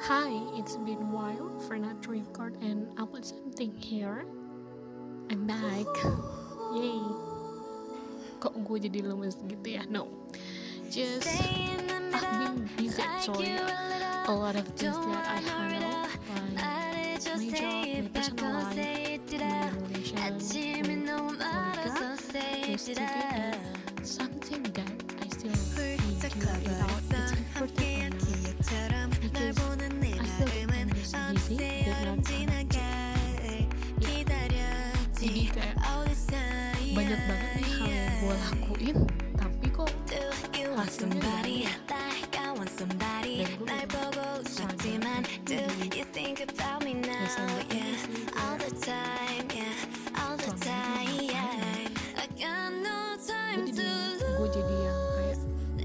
[0.00, 4.26] Hi, it's been a while for not to record and upload something here.
[5.30, 5.86] I'm back.
[6.74, 6.98] Yay.
[8.40, 9.86] Kok gue jadi lemes gitu ya?
[9.86, 10.08] No.
[10.90, 11.30] Just
[12.10, 13.54] I've been busy actually.
[14.26, 16.10] A lot of things that I handle,
[16.58, 22.18] like my job, my personal life, my relation with Monica,
[22.66, 23.59] just to
[46.40, 46.48] gue
[53.68, 55.84] jadi gue jadi yang kayak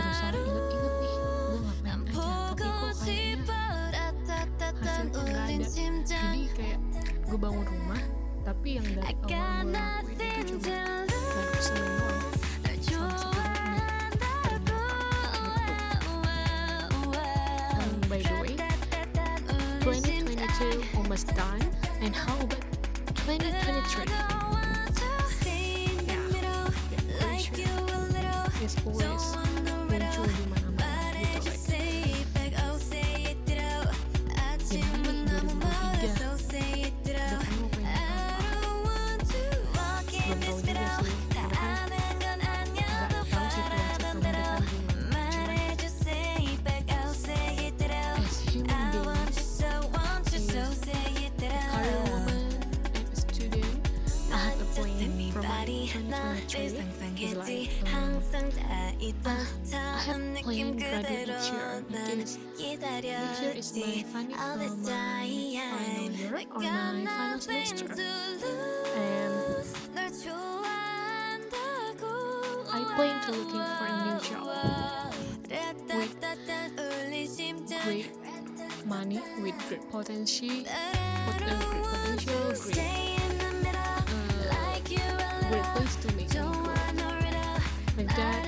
[0.00, 3.44] berusaha inget-inget nih gue ngapain aja tapi kok kayaknya
[4.80, 5.66] hasilnya nggak ada.
[6.08, 6.78] jadi kayak
[7.28, 8.02] gue bangun rumah
[8.48, 10.95] tapi yang dari awal gue lakuin itu cuma
[21.16, 21.70] 2022 almost done
[22.02, 22.60] and how about
[23.16, 24.35] 2023
[56.48, 58.22] 2023 is like um,
[58.94, 63.52] I have planned graduate year because next year.
[63.56, 65.30] Is my final, uh, my final
[66.12, 67.86] year or my final semester.
[68.96, 69.34] and
[72.72, 74.46] I plan to looking for a new job.
[75.96, 76.14] With
[77.84, 78.10] great
[78.86, 83.25] money with great potential with great potential great
[85.76, 86.50] place to make me grow
[87.98, 88.45] like that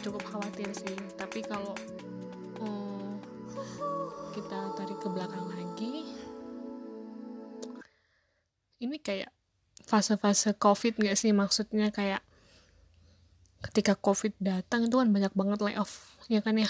[0.00, 0.96] cukup khawatir sih.
[1.14, 1.76] Tapi kalau
[2.60, 3.12] eh,
[4.36, 6.04] kita tarik ke belakang lagi
[8.80, 9.30] ini kayak
[9.84, 11.30] fase-fase covid gak sih?
[11.36, 12.24] Maksudnya kayak
[13.60, 16.68] ketika covid datang itu kan banyak banget layoff ya kan ya?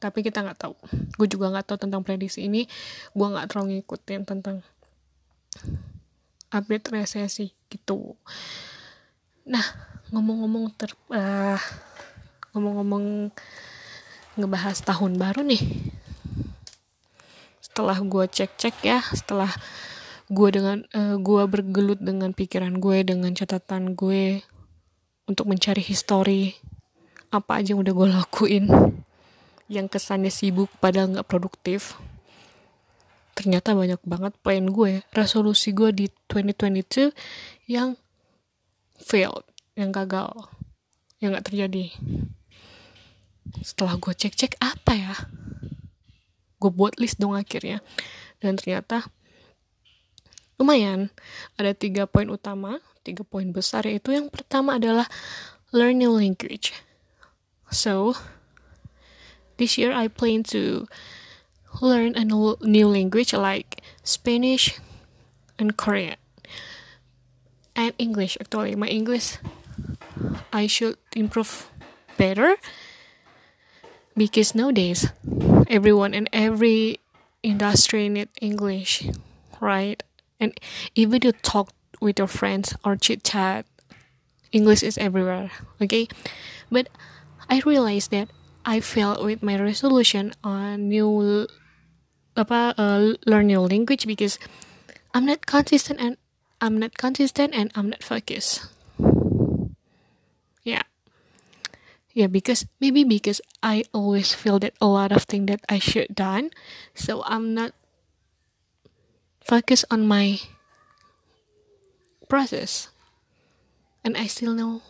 [0.00, 0.74] Tapi kita nggak tahu.
[1.20, 2.64] Gue juga nggak tahu tentang prediksi ini.
[3.12, 4.64] Gue nggak terlalu ngikutin tentang
[6.48, 8.16] update resesi gitu.
[9.44, 11.60] Nah ngomong-ngomong ter eh,
[12.52, 13.34] ngomong-ngomong
[14.38, 15.62] ngebahas tahun baru nih.
[17.62, 19.50] Setelah gue cek-cek ya setelah
[20.30, 24.46] gue dengan eh, gue bergelut dengan pikiran gue dengan catatan gue
[25.26, 26.54] untuk mencari histori
[27.34, 28.64] apa aja yang udah gue lakuin
[29.70, 31.98] yang kesannya sibuk padahal nggak produktif
[33.38, 37.14] ternyata banyak banget plan gue resolusi gue di 2022
[37.70, 37.94] yang
[38.98, 39.46] failed
[39.78, 40.50] yang gagal
[41.22, 41.94] yang nggak terjadi
[43.58, 45.14] setelah gue cek-cek apa ya?
[46.62, 47.82] Gue buat list dong akhirnya.
[48.38, 49.10] Dan ternyata
[50.60, 51.10] lumayan.
[51.56, 55.08] Ada tiga poin utama tiga poin besar yaitu yang pertama adalah
[55.72, 56.76] learn new language.
[57.72, 58.14] So
[59.56, 60.84] this year I plan to
[61.80, 64.76] learn a new language like Spanish
[65.56, 66.20] and Korean.
[67.72, 68.76] And English actually.
[68.76, 69.40] My English
[70.52, 71.70] I should improve
[72.20, 72.60] better
[74.16, 75.08] because nowadays
[75.68, 77.00] everyone and every
[77.42, 79.06] industry need English
[79.60, 80.02] right?
[80.40, 80.58] And
[80.94, 81.70] even you talk
[82.00, 83.66] with your friends or chit chat
[84.52, 86.08] English is everywhere okay?
[86.72, 86.88] But
[87.48, 88.28] I realized that
[88.64, 91.46] I failed with my resolution on new
[92.36, 94.38] apa uh, learn new language because
[95.12, 96.16] I'm not consistent and
[96.60, 98.64] I'm not consistent and I'm not focused
[102.12, 106.14] yeah because maybe because i always feel that a lot of things that i should
[106.14, 106.50] done.
[106.94, 107.72] So i'm not
[109.40, 110.38] focused on my
[112.28, 112.88] process.
[114.04, 114.82] And i still know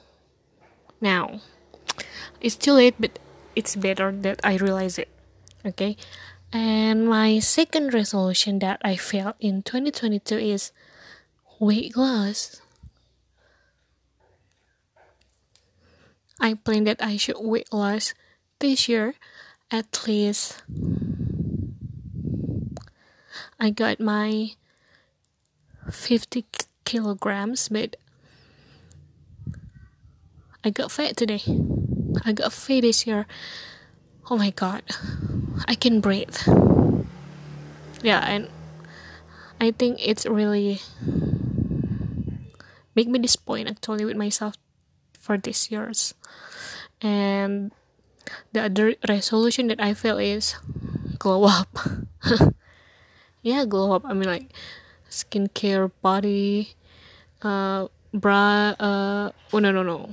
[1.01, 1.41] now.
[2.41, 3.19] It's too late but
[3.57, 5.09] it's better that i realize it.
[5.65, 5.97] Okay?
[6.53, 10.73] And my second resolution that i failed in 2022 is
[11.61, 12.61] weight loss
[16.41, 18.15] I plan that I should weight loss
[18.59, 19.15] this year
[19.71, 20.63] at least
[23.59, 24.53] I got my
[25.91, 26.45] 50
[26.85, 27.97] kilograms but
[30.63, 31.41] I got fat today.
[32.25, 33.27] I got fat this year.
[34.31, 34.83] Oh my god.
[35.67, 36.37] I can breathe.
[38.03, 38.49] Yeah and
[39.61, 40.81] I think it's really
[42.95, 44.57] make me disappointed actually with myself
[45.31, 46.19] for this year's.
[46.99, 47.71] And
[48.51, 50.59] the other resolution that I feel is
[51.23, 51.71] glow up.
[53.41, 54.05] Yeah glow up.
[54.05, 54.53] I mean like
[55.09, 56.77] skincare body
[57.41, 60.13] uh bra uh oh no no no.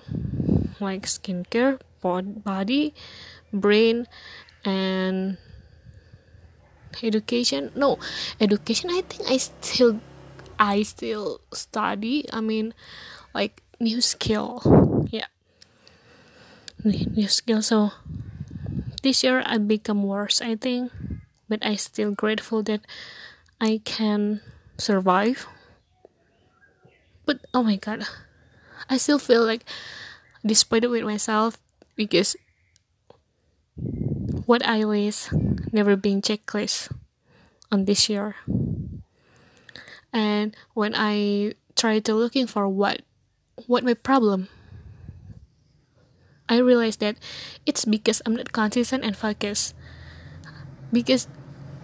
[0.80, 2.96] Like skincare body
[3.52, 4.08] brain
[4.64, 5.36] and
[7.04, 7.75] education.
[7.75, 8.00] No
[8.40, 10.00] education i think i still
[10.56, 12.74] i still study i mean
[13.36, 14.64] like new skill
[16.83, 17.91] new skill so
[19.03, 20.91] this year i become worse i think
[21.50, 22.81] but i still grateful that
[23.59, 24.41] i can
[24.77, 25.47] survive.
[27.25, 28.06] But oh my god
[28.89, 29.65] i still feel like
[30.45, 31.57] disappointed with myself
[31.95, 32.35] because
[34.45, 35.27] what i wish
[35.71, 36.91] never been checklist
[37.71, 38.35] on this year.
[40.13, 43.01] And when i try to looking for what
[43.68, 44.47] what my problem
[46.49, 47.17] i realized that
[47.65, 49.75] it's because i'm not consistent and focused.
[50.91, 51.27] Because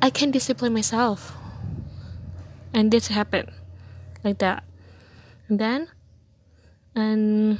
[0.01, 1.36] i can discipline myself.
[2.74, 3.51] And this happened.
[4.24, 4.63] Like that.
[5.50, 5.89] And then
[6.95, 7.60] and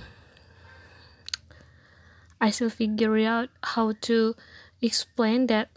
[2.40, 4.36] i still figure out how to
[4.82, 5.70] explain that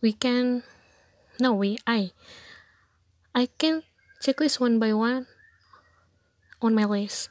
[0.00, 0.62] we can
[1.40, 2.10] no we i
[3.34, 3.82] i can
[4.20, 5.26] checklist one by one
[6.60, 7.30] on my list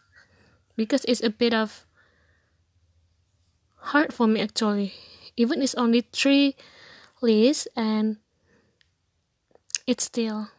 [0.75, 1.85] because it's a bit of
[3.91, 4.93] hard for me actually.
[5.35, 6.55] Even it's only three
[7.21, 8.17] lists and
[9.87, 10.49] it's still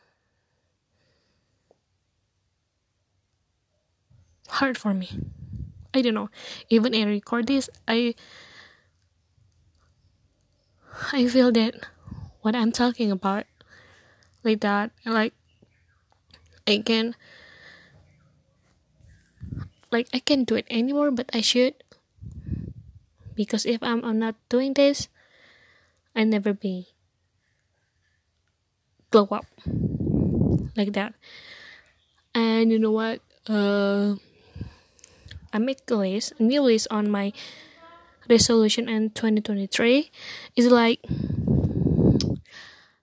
[4.49, 5.09] hard for me.
[5.93, 6.31] I don't know.
[6.71, 8.15] Even i record this i
[11.13, 11.75] i feel that
[12.43, 13.45] what i'm talking about
[14.43, 15.33] like that like
[16.67, 17.15] i can
[19.95, 21.79] like I can't do it anymore, but I should.
[23.39, 25.07] Because if I'm, I'm not doing this,
[26.19, 26.91] I never be
[29.15, 29.47] glow up
[30.75, 31.15] like that.
[32.35, 33.23] And you know what?
[33.47, 34.19] Uh,
[35.55, 37.31] I make a list, a new list on my
[38.29, 40.11] resolution in 2023
[40.57, 40.99] It's like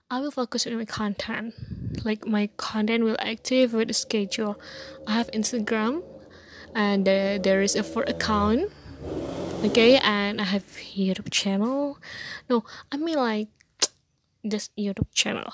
[0.09, 1.55] I will focus on my content.
[2.03, 4.59] Like my content will active with the schedule.
[5.07, 6.03] I have Instagram
[6.75, 8.71] and uh, there is a for account.
[9.63, 10.65] Okay and i have
[10.97, 11.97] youtube channel.
[12.49, 13.47] No i mean like
[14.43, 15.53] this youtube channel.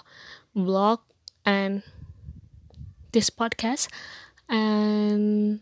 [0.55, 0.99] Blog
[1.45, 1.83] and
[3.11, 3.89] this podcast.
[4.47, 5.59] And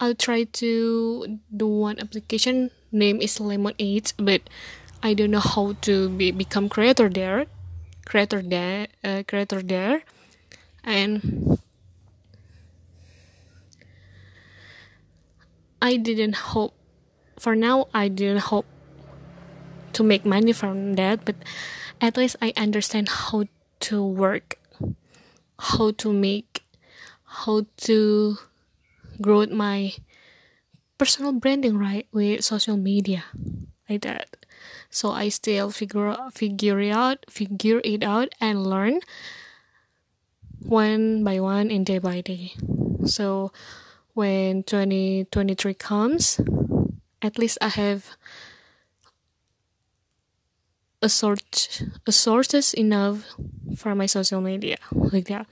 [0.00, 2.70] i'll try to do one application.
[2.92, 4.42] Name is lemon 8 but
[5.02, 7.46] i don't know how to be become creator there.
[8.06, 10.02] Creator there uh, creator there.
[10.82, 11.60] And
[15.82, 16.74] I didn't hope
[17.38, 18.66] for now I didn't hope
[19.92, 21.36] to make money from that but
[22.00, 23.44] at least I understand how
[23.80, 24.58] to work
[25.58, 26.62] how to make
[27.24, 28.38] how to
[29.20, 29.92] grow my
[30.98, 33.24] personal branding right with social media
[33.88, 34.36] like that.
[34.90, 39.00] So I still figure figure it out figure it out and learn
[40.60, 42.52] one by one and day by day.
[43.04, 43.52] So
[44.14, 46.40] when 2023 comes,
[47.22, 48.06] at least I have
[51.02, 53.24] a sort a sources enough
[53.76, 55.46] for my social media like that.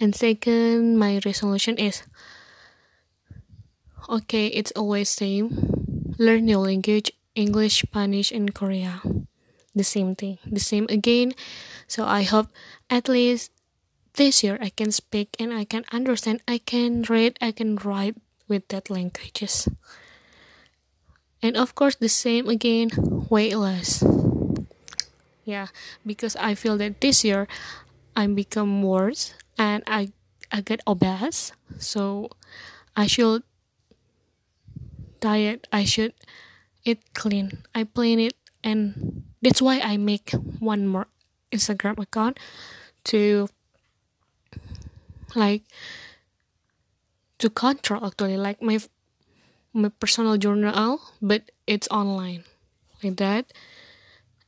[0.00, 2.02] And second, my resolution is
[4.08, 5.52] okay, it's always same.
[6.18, 9.00] Learn new language, English, Spanish, and Korea.
[9.74, 11.32] The same thing, the same again.
[11.86, 12.48] So I hope
[12.88, 13.52] at least
[14.20, 18.20] this year I can speak and I can understand, I can read, I can write
[18.52, 19.64] with that languages.
[21.40, 22.92] And of course, the same again,
[23.32, 24.04] weight loss.
[25.48, 25.72] Yeah,
[26.04, 27.48] because I feel that this year
[28.14, 30.12] I become worse and I
[30.52, 31.56] I get obese.
[31.80, 32.28] So
[32.92, 33.40] I should
[35.24, 35.64] diet.
[35.72, 36.12] I should
[36.84, 37.64] eat clean.
[37.72, 41.08] I plan it, and that's why I make one more
[41.48, 42.36] Instagram account
[43.16, 43.48] to
[45.34, 45.62] like
[47.38, 48.78] to control actually like my
[49.72, 52.44] my personal journal but it's online
[53.02, 53.52] like that.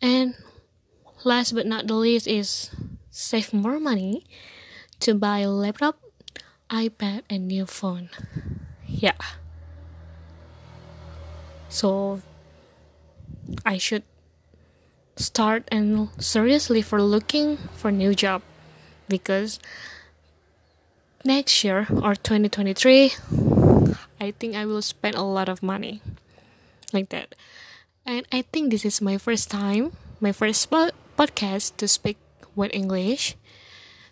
[0.00, 0.34] And
[1.24, 2.70] last but not the least is
[3.10, 4.26] save more money
[5.00, 5.98] to buy laptop
[6.70, 8.10] ipad and new phone.
[8.86, 9.18] Yeah.
[11.68, 12.20] So
[13.66, 14.02] i should
[15.16, 18.42] start and seriously for looking for new job
[19.08, 19.58] because
[21.24, 23.12] next year or 2023
[24.20, 26.00] i think i will spend a lot of money
[26.92, 27.34] like that.
[28.04, 32.18] And i think this is my first time my first podcast to speak
[32.54, 33.36] with english.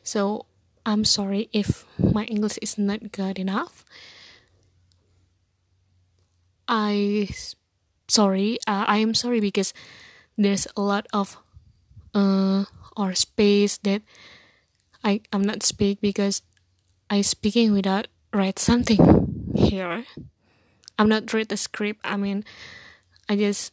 [0.02, 0.46] So
[0.86, 3.84] i'm sorry if my english is not good enough.
[6.68, 7.28] I
[8.10, 9.72] sorry uh, i am sorry because
[10.36, 11.38] there's a lot of
[12.14, 14.02] uh or space that
[15.06, 16.42] i i'm not speak because
[17.10, 20.06] I speaking without write something here.
[20.96, 21.98] I'm not read the script.
[22.04, 22.44] I mean,
[23.28, 23.72] I just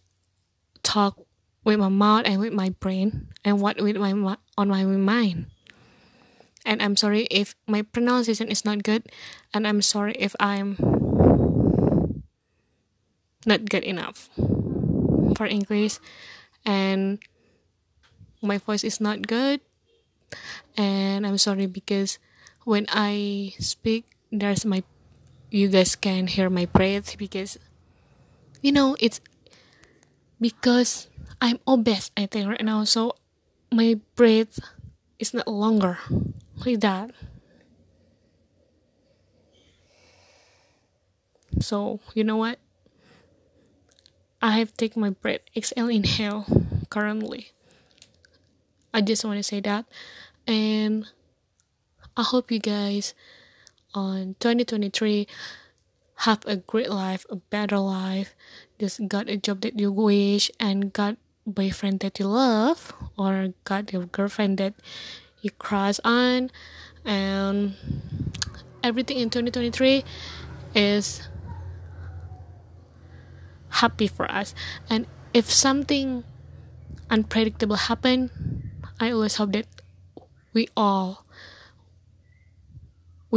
[0.81, 1.21] talk
[1.63, 4.11] with my mouth and with my brain and what with my
[4.57, 5.45] on my mind.
[6.65, 9.05] And I'm sorry if my pronunciation is not good,
[9.53, 10.75] and I'm sorry if I'm
[13.45, 14.29] not good enough
[15.37, 15.99] for English,
[16.65, 17.19] and
[18.41, 19.61] my voice is not good,
[20.75, 22.17] and I'm sorry because
[22.67, 24.83] when I speak, there's my
[25.49, 27.55] you guys can hear my breath because
[28.59, 29.21] you know it's
[30.35, 31.07] because
[31.39, 32.83] I'm obese I think right now.
[32.83, 33.15] So
[33.71, 34.59] my breath
[35.17, 35.97] is not longer
[36.59, 37.11] like that.
[41.63, 42.59] So you know what?
[44.41, 45.39] I have taken my breath.
[45.55, 46.43] Exhale inhale
[46.89, 47.55] currently.
[48.93, 49.85] I just want to say that.
[50.45, 51.07] And
[52.17, 53.13] I hope you guys
[53.93, 55.27] on 2023
[56.25, 58.35] have a great life, a better life,
[58.79, 63.93] just got a job that you wish and got boyfriend that you love or got
[63.93, 64.73] your girlfriend that
[65.41, 66.49] you crush on.
[67.05, 67.75] And
[68.83, 70.03] everything in 2023
[70.73, 71.21] is
[73.69, 74.55] happy for us.
[74.89, 76.23] And if something
[77.09, 78.29] unpredictable happen
[78.99, 79.67] i always hope that
[80.53, 81.26] we all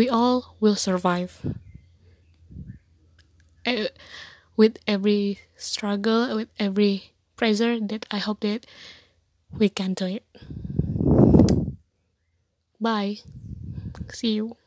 [0.01, 1.45] we all will survive.
[3.67, 3.93] Uh,
[4.57, 8.65] with every struggle, with every pressure, that I hope that
[9.53, 10.25] we can do it.
[12.81, 13.19] Bye.
[14.13, 14.60] See you.